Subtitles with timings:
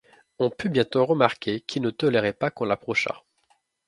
[0.39, 3.23] On put bientôt remarquer qu’il ne tolérait pas qu’on l’approchât.